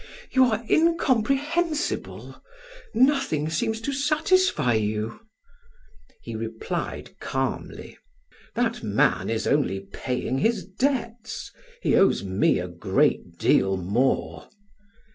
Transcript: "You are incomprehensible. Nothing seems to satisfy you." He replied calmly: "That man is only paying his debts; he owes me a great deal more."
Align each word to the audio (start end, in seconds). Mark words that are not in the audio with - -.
"You 0.31 0.45
are 0.45 0.65
incomprehensible. 0.67 2.41
Nothing 2.95 3.51
seems 3.51 3.79
to 3.81 3.93
satisfy 3.93 4.73
you." 4.73 5.19
He 6.23 6.35
replied 6.35 7.19
calmly: 7.19 7.99
"That 8.55 8.81
man 8.81 9.29
is 9.29 9.45
only 9.45 9.79
paying 9.93 10.39
his 10.39 10.65
debts; 10.65 11.51
he 11.83 11.95
owes 11.95 12.23
me 12.23 12.57
a 12.57 12.67
great 12.67 13.37
deal 13.37 13.77
more." 13.77 14.47